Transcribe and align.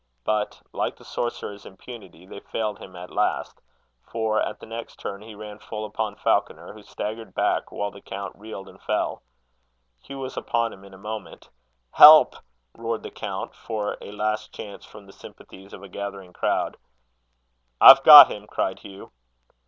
But, 0.23 0.59
like 0.73 0.95
the 0.97 1.05
sorcerer's 1.05 1.63
impunity, 1.63 2.25
they 2.25 2.39
failed 2.39 2.79
him 2.79 2.95
at 2.95 3.11
last; 3.11 3.61
for, 4.01 4.41
at 4.41 4.59
the 4.59 4.65
next 4.65 4.97
turn, 4.99 5.21
he 5.21 5.35
ran 5.35 5.59
full 5.59 5.85
upon 5.85 6.15
Falconer, 6.15 6.73
who 6.73 6.81
staggered 6.81 7.35
back, 7.35 7.71
while 7.71 7.91
the 7.91 8.01
count 8.01 8.35
reeled 8.35 8.67
and 8.67 8.81
fell. 8.81 9.21
Hugh 10.01 10.17
was 10.17 10.35
upon 10.35 10.73
him 10.73 10.83
in 10.85 10.95
a 10.95 10.97
moment. 10.97 11.47
"Help!" 11.91 12.35
roared 12.75 13.03
the 13.03 13.11
count, 13.11 13.53
for 13.53 13.95
a 14.01 14.11
last 14.11 14.51
chance 14.51 14.85
from 14.85 15.05
the 15.05 15.13
sympathies 15.13 15.71
of 15.71 15.83
a 15.83 15.87
gathering 15.87 16.33
crowd. 16.33 16.77
"I've 17.79 18.01
got 18.03 18.25
him!" 18.25 18.47
cried 18.47 18.79
Hugh. 18.79 19.11